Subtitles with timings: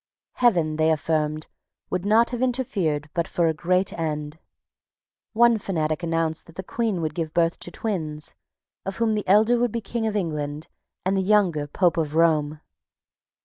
[0.31, 1.45] Heaven, they affirmed,
[1.91, 4.39] would not have interfered but for a great end.
[5.33, 8.33] One fanatic announced that the Queen would give birth to twins,
[8.83, 10.69] of whom the elder would be King of England,
[11.05, 12.61] and the younger Pope of Rome.